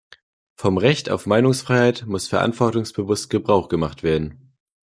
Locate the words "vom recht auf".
0.55-1.27